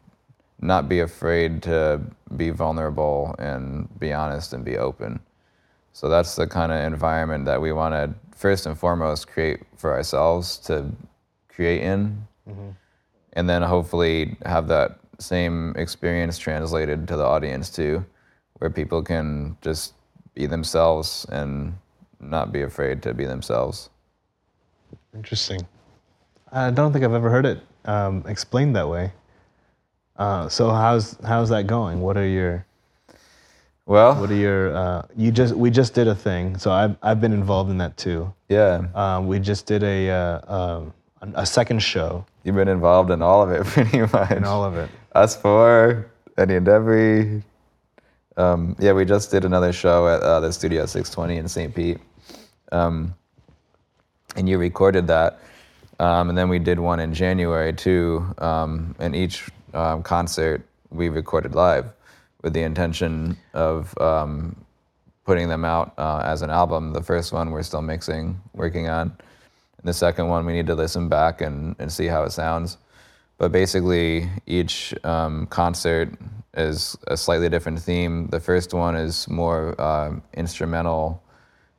[0.60, 2.00] not be afraid to
[2.36, 5.20] be vulnerable and be honest and be open.
[5.92, 9.92] So that's the kind of environment that we want to first and foremost create for
[9.92, 10.92] ourselves to
[11.48, 12.70] create in, mm-hmm.
[13.32, 18.04] and then hopefully have that same experience translated to the audience too,
[18.58, 19.94] where people can just
[20.34, 21.76] be themselves and
[22.20, 23.90] not be afraid to be themselves.
[25.14, 25.66] Interesting.
[26.52, 29.12] I don't think I've ever heard it um, explained that way.
[30.16, 32.00] Uh, so how's how's that going?
[32.00, 32.64] What are your
[33.86, 36.58] Well, what are your uh, you just we just did a thing.
[36.58, 38.32] So I've I've been involved in that too.
[38.48, 40.92] yeah, Um, we just did a uh, um,
[41.34, 44.30] a second show you've been involved in all of it pretty much.
[44.32, 44.90] in all of it.
[45.12, 47.42] Us four, Eddie and Debbie.
[48.36, 51.74] Um, yeah, we just did another show at uh, the Studio 620 in St.
[51.74, 51.98] Pete.
[52.72, 53.14] Um,
[54.36, 55.40] and you recorded that.
[55.98, 58.34] Um, and then we did one in January too.
[58.38, 61.86] Um, and each um, concert we recorded live
[62.42, 64.54] with the intention of um,
[65.24, 66.92] putting them out uh, as an album.
[66.92, 69.08] The first one we're still mixing, working on.
[69.78, 72.76] And the second one we need to listen back and, and see how it sounds.
[73.38, 76.12] But basically, each um, concert
[76.54, 78.26] is a slightly different theme.
[78.28, 81.22] The first one is more um, instrumental,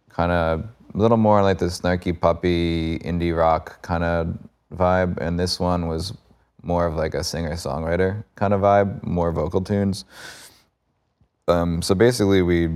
[0.09, 4.37] kind of a little more like the snarky puppy indie rock kind of
[4.73, 5.17] vibe.
[5.17, 6.13] And this one was
[6.63, 10.05] more of like a singer songwriter kind of vibe, more vocal tunes.
[11.47, 12.69] Um, so basically, we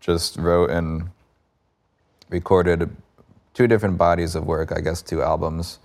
[0.00, 1.10] just wrote and
[2.28, 2.90] recorded
[3.54, 5.78] two different bodies of work, I guess two albums,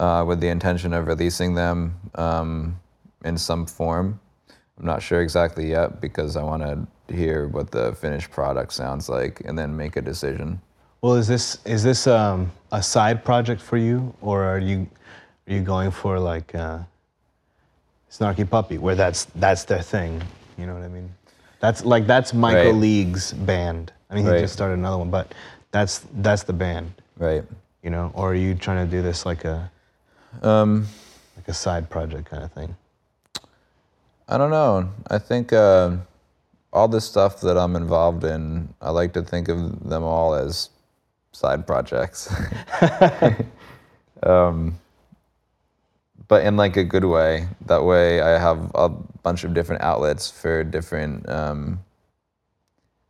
[0.00, 2.78] uh, with the intention of releasing them um,
[3.24, 4.18] in some form.
[4.78, 9.08] I'm not sure exactly yet because I want to hear what the finished product sounds
[9.08, 10.60] like and then make a decision.
[11.00, 14.88] Well, is this is this um, a side project for you, or are you
[15.48, 16.80] are you going for like uh,
[18.10, 20.22] Snarky Puppy, where that's that's their thing?
[20.56, 21.12] You know what I mean?
[21.60, 22.80] That's like that's Michael Right.
[22.80, 23.92] League's band.
[24.10, 24.40] I mean, he Right.
[24.40, 25.34] just started another one, but
[25.70, 26.92] that's that's the band.
[27.16, 27.44] Right.
[27.82, 29.70] You know, or are you trying to do this like a
[30.42, 30.86] Um,
[31.36, 32.76] like a side project kind of thing?
[34.28, 34.90] I don't know.
[35.08, 35.96] I think uh,
[36.72, 40.70] all the stuff that I'm involved in, I like to think of them all as
[41.32, 42.34] side projects.
[44.22, 44.78] um,
[46.28, 47.48] but in like a good way.
[47.66, 51.28] That way, I have a bunch of different outlets for different.
[51.28, 51.80] Um,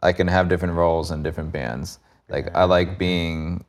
[0.01, 1.99] I can have different roles in different bands.
[2.29, 3.65] Like I like being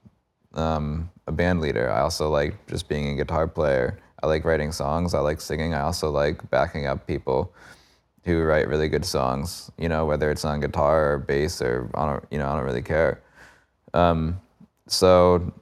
[0.54, 1.92] um, a band leader.
[1.92, 4.00] I also like just being a guitar player.
[4.22, 5.14] I like writing songs.
[5.14, 5.74] I like singing.
[5.74, 7.54] I also like backing up people
[8.26, 9.72] who write really good songs.
[9.78, 12.66] You know, whether it's on guitar or bass or I don't, you know, I don't
[12.66, 13.22] really care.
[13.94, 14.40] Um,
[14.88, 15.54] so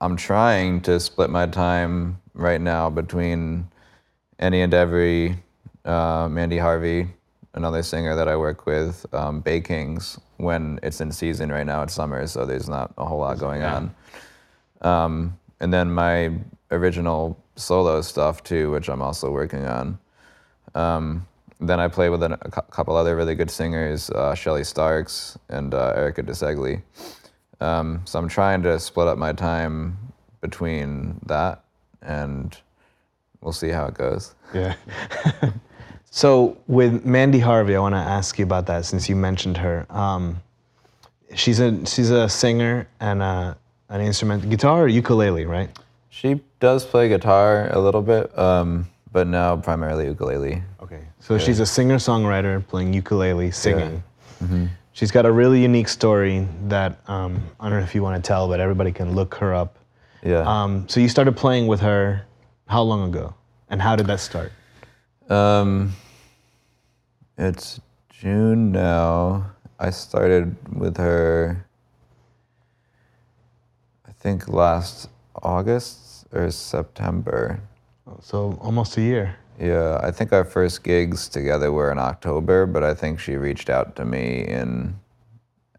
[0.00, 3.68] I'm trying to split my time right now between
[4.38, 5.36] any and Every,
[5.84, 7.08] uh, Mandy Harvey,
[7.54, 11.82] another singer that I work with, um, Bay Kings, when it's in season right now.
[11.82, 13.94] It's summer, so there's not a whole lot going on.
[14.84, 16.32] Um, and then my
[16.70, 19.98] original solo stuff too, which I'm also working on.
[20.74, 21.26] Um,
[21.60, 25.72] then I play with an, a couple other really good singers, uh, Shelly Starks and
[25.72, 26.82] uh, Erica DeSegli.
[27.60, 29.96] Um, so I'm trying to split up my time
[30.40, 31.64] between that,
[32.02, 32.56] and
[33.40, 34.34] we'll see how it goes.
[34.52, 34.74] Yeah.
[36.10, 39.86] so with Mandy Harvey, I want to ask you about that since you mentioned her.
[39.88, 40.42] Um,
[41.34, 43.56] she's a she's a singer and a,
[43.88, 45.70] an instrument, guitar or ukulele, right?
[46.10, 50.62] She does play guitar a little bit, um, but now primarily ukulele.
[50.82, 51.00] Okay.
[51.20, 54.02] So she's a singer songwriter playing ukulele, singing.
[54.92, 58.26] She's got a really unique story that um, I don't know if you want to
[58.26, 59.76] tell, but everybody can look her up.
[60.22, 60.44] Yeah.
[60.46, 62.24] Um, so you started playing with her
[62.68, 63.34] how long ago,
[63.68, 64.52] and how did that start?
[65.28, 65.94] Um,
[67.36, 69.50] it's June now.
[69.80, 71.63] I started with her,
[74.24, 75.10] think last
[75.42, 77.60] August or September.
[78.06, 79.36] Oh, so almost a year.
[79.60, 83.68] Yeah, I think our first gigs together were in October, but I think she reached
[83.68, 84.98] out to me in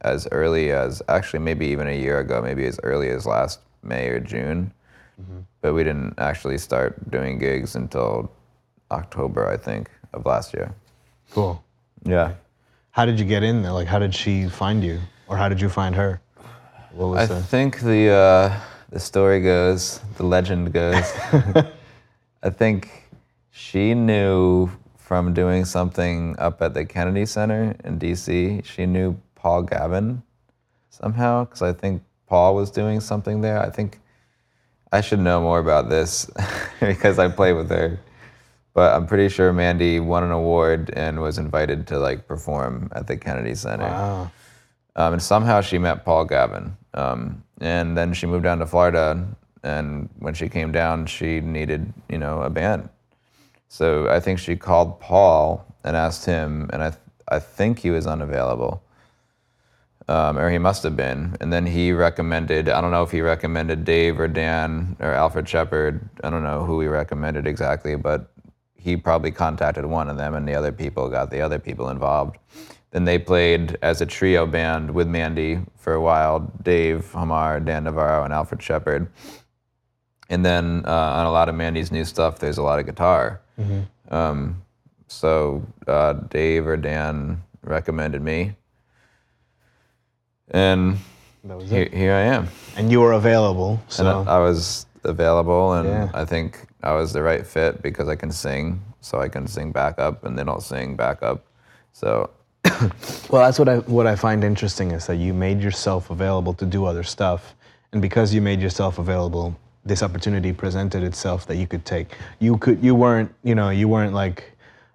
[0.02, 4.10] as early as actually maybe even a year ago, maybe as early as last May
[4.10, 4.72] or June.
[5.20, 5.39] Mm-hmm.
[5.62, 8.32] But we didn't actually start doing gigs until
[8.91, 10.72] October, I think, of last year.
[11.32, 11.64] Cool.
[12.04, 12.36] Yeah.
[12.91, 13.72] How did you get in there?
[13.72, 16.22] Like, how did she find you, or how did you find her?
[16.96, 17.43] What was I the?
[17.43, 21.04] think the uh, the story goes, the legend goes.
[22.43, 23.10] I think
[23.52, 28.64] she knew from doing something up at the Kennedy Center in DC.
[28.64, 30.24] She knew Paul Gavin
[30.89, 33.60] somehow because I think Paul was doing something there.
[33.60, 34.00] I think
[34.93, 36.32] I should know more about this
[36.80, 38.00] because I play with her.
[38.74, 43.08] But I'm pretty sure Mandy won an award and was invited to like perform at
[43.08, 43.84] the Kennedy Center.
[43.84, 44.32] Wow.
[44.96, 46.78] Um, and somehow she met Paul Gavin.
[46.96, 49.28] Um, and then she moved down to Florida.
[49.64, 52.89] And when she came down, she needed, you know, a band.
[53.68, 57.91] So I think she called Paul and asked him, and I, th- I think he
[57.91, 58.82] was unavailable.
[60.08, 61.36] Um, or he must have been.
[61.41, 65.50] And then he recommended, I don't know if he recommended Dave or Dan or Alfred
[65.50, 66.08] Shepard.
[66.24, 68.32] I don't know who he recommended exactly, but
[68.76, 72.38] he probably contacted one of them and the other people got the other people involved.
[72.96, 77.84] Then they played as a trio band with Mandy for a while Dave Hamar, Dan
[77.84, 79.10] Navarro, and Alfred Shepard.
[80.30, 83.41] And then uh, on a lot of Mandy's new stuff, there's a lot of guitar.
[84.10, 84.62] Um,
[85.10, 88.56] so uh, Dave or Dan recommended me.
[90.52, 90.98] And
[91.66, 92.48] here, here I am.
[92.78, 93.72] And you were available.
[93.88, 96.12] And So I, I was available, and Yeah.
[96.14, 99.74] I think I was the right fit because I can sing, so I can sing
[99.74, 101.46] backup, and then I'll sing backup.
[101.91, 102.30] So
[103.30, 106.66] Well, that's what I what I find interesting is that you made yourself available to
[106.66, 107.55] do other stuff,
[107.91, 112.16] and because you made yourself available, this opportunity presented itself that you could take.
[112.39, 114.51] You could you weren't you know you weren't like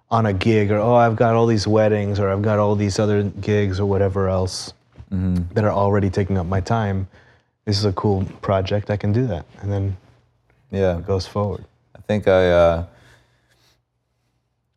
[0.09, 2.99] on a gig or oh I've got all these weddings or I've got all these
[2.99, 4.73] other gigs or whatever else
[5.11, 7.07] that are already taking up my time.
[7.65, 8.89] This is a cool project.
[8.89, 9.97] I can do that, and then
[10.71, 11.65] yeah, it goes forward.
[11.95, 12.85] I think I uh,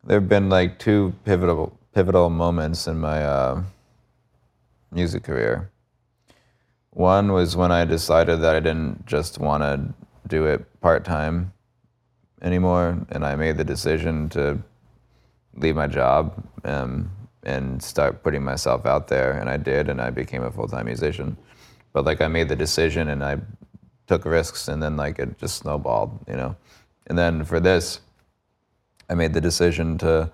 [0.03, 3.63] there have been like two pivotal pivotal moments in my uh,
[4.91, 5.71] music career.
[6.89, 9.93] One was when I decided that I didn't just want to
[10.27, 11.53] do it part time
[12.41, 14.59] anymore, and I made the decision to
[15.55, 17.09] leave my job um,
[17.43, 20.87] and start putting myself out there, and I did, and I became a full time
[20.87, 21.37] musician.
[21.93, 23.37] But like I made the decision, and I
[24.07, 26.57] took risks, and then like it just snowballed, you know.
[27.07, 28.01] And then for this,
[29.09, 30.29] I made the decision to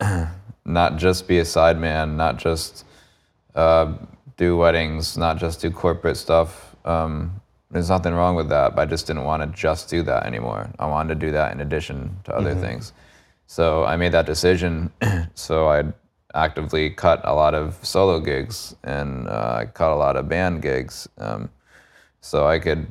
[0.64, 2.84] not just be a sideman, not just
[3.54, 3.92] uh,
[4.36, 6.74] do weddings, not just do corporate stuff.
[6.84, 7.40] Um,
[7.70, 10.70] there's nothing wrong with that, but I just didn't want to just do that anymore.
[10.78, 12.92] I wanted to do that in addition to other things.
[13.46, 14.92] So I made that decision.
[15.34, 15.84] so I
[16.34, 20.62] actively cut a lot of solo gigs and uh, I cut a lot of band
[20.62, 21.08] gigs.
[21.18, 21.50] Um,
[22.20, 22.86] so I could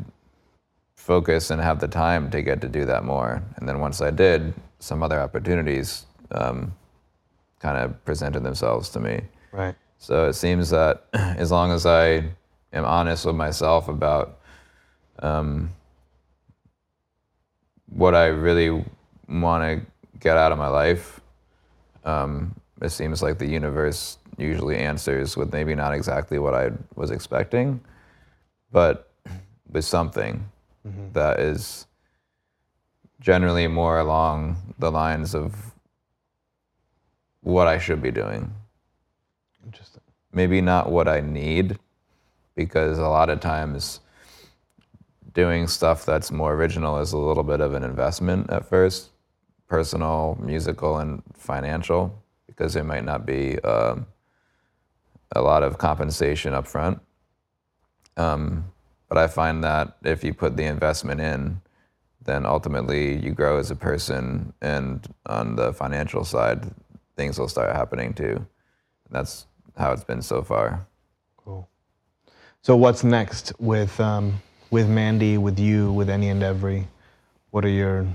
[0.95, 3.41] focus and have the time to get to do that more.
[3.57, 6.74] And then once I did, some other opportunities um,
[7.62, 9.22] kind of presented themselves to me.
[9.51, 9.76] Right.
[9.97, 12.24] So it seems that as long as I
[12.74, 14.39] am honest with myself about
[15.20, 15.70] um,
[17.88, 18.84] what I really
[19.30, 19.86] want to
[20.20, 21.22] get out of my life,
[22.03, 27.12] um, it seems like the universe usually answers with maybe not exactly what I was
[27.12, 27.80] expecting,
[28.72, 29.12] but
[29.70, 30.49] with something
[31.14, 31.86] that is
[33.20, 35.70] generally more along the lines of
[37.41, 38.53] what I should be doing
[39.65, 40.01] Interesting.
[40.31, 41.77] maybe not what I need,
[42.55, 43.99] because a lot of times
[45.33, 49.09] doing stuff that's more original is a little bit of an investment at first,
[49.67, 54.05] personal, musical, and financial, because there might not be um,
[55.35, 56.99] a lot of compensation up front.
[58.17, 58.65] Um,
[59.07, 61.61] but I find that if you put the investment in,
[62.23, 66.69] then ultimately you grow as a person, and on the financial side,
[67.16, 68.45] things will start happening too.
[69.09, 69.45] That's
[69.78, 70.86] how it's been so far.
[71.38, 71.68] Cool.
[72.62, 76.88] So what's next with um, with Mandy, with you, with any and every?
[77.51, 78.07] What are your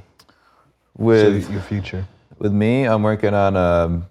[0.97, 2.07] With so your future?
[2.39, 4.03] with me, I'm working on a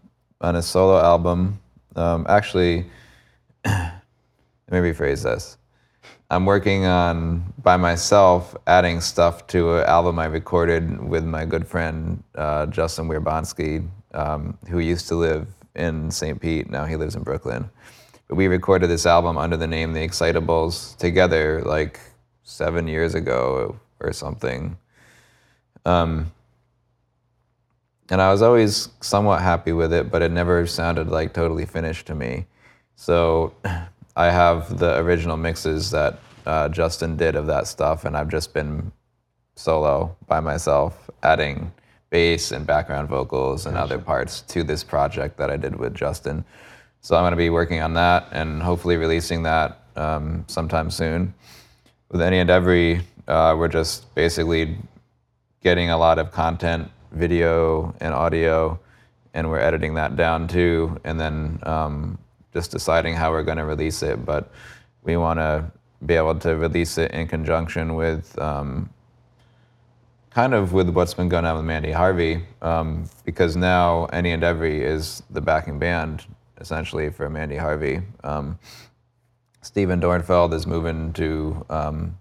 [0.41, 1.59] on a solo album.
[1.95, 2.85] Um, actually,
[3.65, 3.93] let
[4.69, 5.57] me rephrase this.
[6.29, 11.67] I'm working on by myself, adding stuff to an album I recorded with my good
[11.67, 16.39] friend uh, Justin Wierbonsky, um, who used to live in St.
[16.39, 16.69] Pete.
[16.69, 17.69] Now he lives in Brooklyn.
[18.27, 21.99] But we recorded this album under the name The Excitables together, like
[22.43, 24.77] seven years ago or something.
[25.85, 26.31] Um,
[28.09, 32.07] and I was always somewhat happy with it, but it never sounded like totally finished
[32.07, 32.45] to me.
[32.95, 33.53] So
[34.15, 38.53] I have the original mixes that uh, Justin did of that stuff, and I've just
[38.53, 38.91] been
[39.55, 41.71] solo by myself, adding
[42.15, 46.45] bass and background vocals and other parts to this project that I did with Justin.
[47.01, 51.33] So I'm going to be working on that and hopefully releasing that um, sometime soon.
[52.09, 54.77] With any and every, uh, we're just basically
[55.61, 58.79] getting a lot of content, video and audio,
[59.33, 62.17] and we're editing that down too, and then um,
[62.53, 64.25] just deciding how we're going to release it.
[64.25, 64.53] But
[65.03, 65.69] we want to
[66.05, 68.89] be able to release it in conjunction with um,
[70.35, 74.43] kind of with what's been going on with Mandy Harvey, um, because now Any and
[74.43, 76.25] Every is the backing band
[76.59, 78.01] essentially for Mandy Harvey.
[78.21, 78.59] Um,
[79.61, 82.17] Steven Dornfeld is moving to um,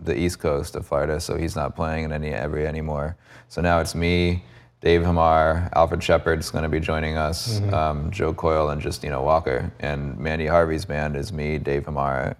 [0.00, 3.16] the East Coast of Florida, so he's not playing in Any and Every anymore.
[3.48, 4.44] So now it's me,
[4.80, 9.72] Dave Hamar, Alfred Shepard's going to be joining us, um, Joe Coyle, and Justina Walker.
[9.80, 12.36] And Mandy Harvey's band is me, Dave Hamar,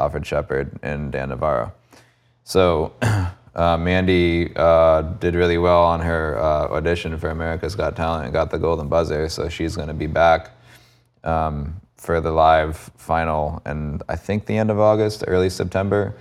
[0.00, 1.72] Alfred Shepard, and Dan Navarro.
[2.42, 2.92] So
[3.56, 8.32] uh, Mandy uh, did really well on her uh, audition for America's Got Talent and
[8.32, 9.28] got the golden buzzer.
[9.30, 10.50] So she's going to be back
[11.24, 16.14] um, for the live final, and I think the end of August, early September.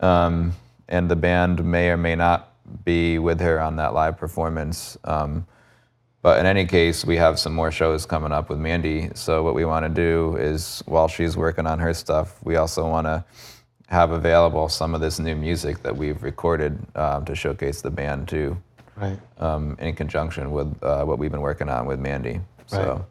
[0.00, 0.54] Um,
[0.88, 2.52] and the band may or may not
[2.84, 4.96] be with her on that live performance.
[5.04, 5.46] Um,
[6.22, 9.10] but in any case, we have some more shows coming up with Mandy.
[9.14, 12.88] So what we want to do is, while she's working on her stuff, we also
[12.88, 13.24] want to
[13.92, 18.26] have available some of this new music that we've recorded um, to showcase the band
[18.26, 18.56] too,
[18.96, 19.18] Right.
[19.38, 22.40] um, in conjunction with uh, what we've been working on with Mandy.
[22.66, 23.02] So Right.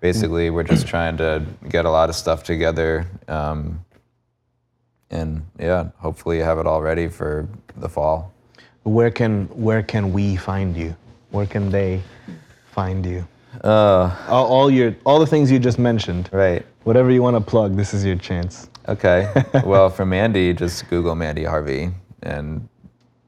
[0.00, 3.84] basically, we're just trying to get a lot of stuff together, um,
[5.12, 7.46] and yeah, hopefully have it all ready for
[7.76, 8.32] the fall.
[8.82, 10.96] Where can where can we find you?
[11.30, 12.02] Where can they
[12.72, 13.24] find you?
[13.62, 16.28] Uh, All, all your all the things you just mentioned.
[16.32, 16.64] right.
[16.90, 18.68] Whatever you want to plug, this is your chance.
[18.88, 19.32] Okay.
[19.64, 21.92] well, for Mandy, just Google Mandy Harvey
[22.24, 22.68] and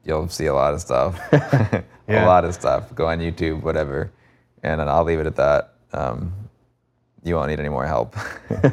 [0.03, 1.17] you'll see a lot of stuff.
[2.05, 2.25] Yeah.
[2.25, 2.93] A lot of stuff.
[2.93, 4.11] Go on YouTube, whatever.
[4.61, 5.75] And then I'll leave it at that.
[5.93, 6.33] Um,
[7.23, 8.17] you won't need any more help.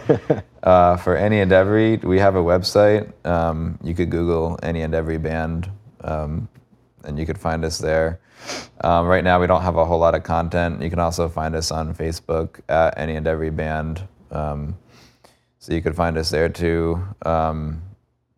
[0.65, 3.13] uh, for Any and Every, we have a website.
[3.25, 5.71] Um, you could Google Any and Every Band
[6.01, 6.49] um,
[7.05, 8.19] and you could find us there.
[8.81, 10.83] Um, right now, we don't have a whole lot of content.
[10.83, 14.09] You can also find us on Facebook at Any and Every Band.
[14.31, 14.77] Um,
[15.59, 17.03] so you could find us there too.
[17.25, 17.83] Um,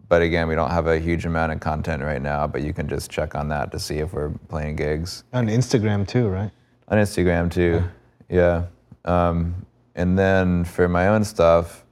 [0.09, 2.88] but again, we don't have a huge amount of content right now, but you can
[2.88, 5.24] just check on that to see if we're playing gigs.
[5.32, 6.51] On Instagram too, right?
[6.88, 7.82] On Instagram too,
[8.28, 8.66] yeah.
[9.05, 11.84] Um, and then for my own stuff,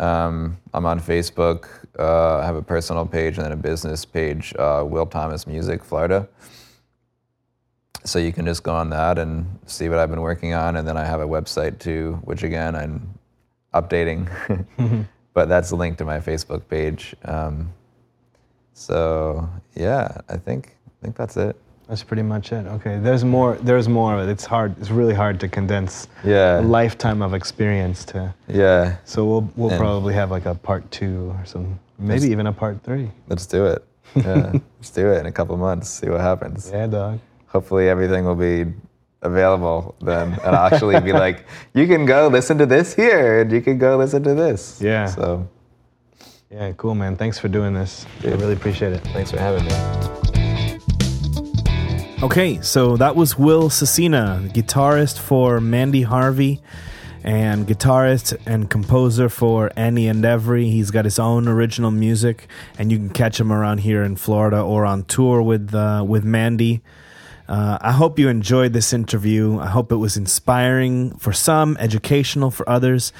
[0.00, 1.68] um, I'm on Facebook.
[1.98, 5.82] Uh, I have a personal page and then a business page, uh, Will Thomas Music,
[5.82, 6.28] Florida.
[8.04, 10.76] So you can just go on that and see what I've been working on.
[10.76, 13.17] And then I have a website too, which again, I'm
[13.80, 14.28] updating.
[15.34, 17.14] but that's linked to my Facebook page.
[17.24, 17.72] Um,
[18.74, 21.56] so yeah, I think I think that's it.
[21.88, 22.66] That's pretty much it.
[22.66, 22.98] Okay.
[22.98, 23.56] There's more.
[23.62, 24.30] There's more of it.
[24.30, 24.74] It's hard.
[24.78, 28.34] It's really hard to condense Yeah, a lifetime of experience to.
[28.46, 28.96] yeah.
[29.04, 32.52] So we'll we'll And- probably have like a part two or some, maybe even a
[32.52, 33.10] part three.
[33.28, 33.84] Let's do it.
[34.16, 35.88] Yeah, let's do it in a couple months.
[35.90, 36.70] See what happens.
[36.72, 37.18] Yeah, dog.
[37.48, 38.64] Hopefully everything will be
[39.22, 43.52] available then, and I'll actually be like, you can go listen to this here, and
[43.52, 44.80] you can go listen to this.
[44.80, 45.06] Yeah.
[45.06, 45.48] So
[46.50, 47.16] Yeah, cool, man.
[47.16, 48.06] Thanks for doing this.
[48.24, 49.00] I really appreciate it.
[49.12, 49.72] thanks for having me.
[52.20, 56.60] Okay, so that was Will Scecina, guitarist for Mandy Harvey
[57.22, 60.68] and guitarist and composer for Any and Every.
[60.68, 62.48] He's got his own original music,
[62.78, 66.24] and you can catch him around here in Florida or on tour with uh, with
[66.24, 66.80] Mandy.
[67.48, 69.58] Uh, I hope you enjoyed this interview.
[69.58, 73.12] I hope it was inspiring for some, educational for others.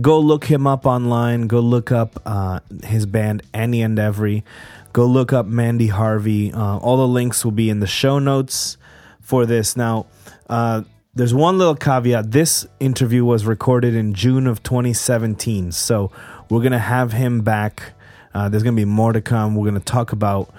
[0.00, 1.48] Go look him up online.
[1.48, 4.44] Go look up uh, his band Any and Every.
[4.92, 6.52] Go look up Mandy Harvey.
[6.52, 8.76] Uh, all the links will be in the show notes
[9.20, 9.76] for this.
[9.76, 10.06] Now,
[10.48, 10.82] uh,
[11.14, 12.30] there's one little caveat.
[12.30, 16.10] This interview was recorded in June of 2017, so
[16.48, 17.94] we're gonna have him back.
[18.32, 19.56] Uh, there's gonna be more to come.
[19.56, 20.54] We're gonna talk about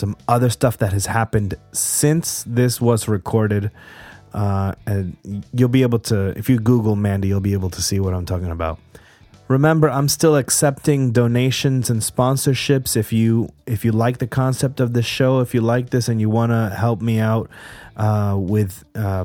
[0.00, 3.70] some other stuff that has happened since this was recorded.
[4.32, 5.16] Uh, and
[5.52, 8.26] you'll be able to, if you Google Mandy, you'll be able to see what I'm
[8.26, 8.78] talking about.
[9.48, 12.96] Remember, I'm still accepting donations and sponsorships.
[12.96, 16.20] If you if you like the concept of this show, if you like this and
[16.20, 17.50] you want to help me out
[17.96, 19.24] uh, with uh,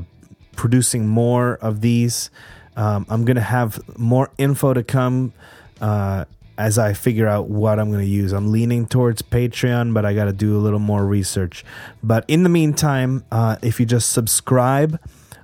[0.56, 2.32] producing more of these,
[2.76, 5.32] um, I'm gonna have more info to come
[5.80, 6.26] uh,
[6.58, 8.32] as I figure out what I'm gonna use.
[8.32, 11.66] I'm leaning towards Patreon, but I got to do a little more research.
[12.04, 15.00] But in the meantime, uh, if you just subscribe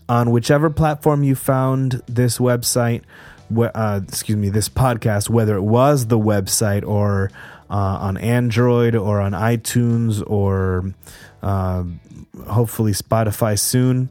[0.08, 3.04] on whichever platform you found this website
[3.60, 7.30] uh, excuse me, this podcast, whether it was the website or
[7.70, 10.96] uh, on Android or on iTunes or
[11.42, 11.84] uh,
[12.48, 14.10] hopefully Spotify soon.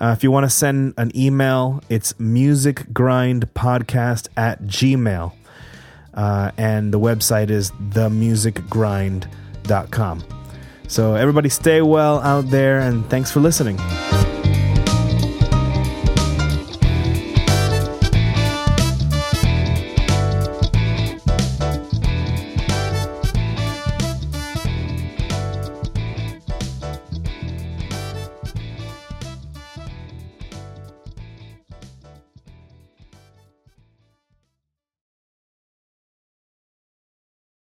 [0.00, 5.32] Uh, if you want to send an email, it's musicgrindpodcast at gmail.
[6.14, 10.24] Uh, and the website is themusicgrind.com.
[10.88, 13.78] So, everybody stay well out there, and thanks for listening.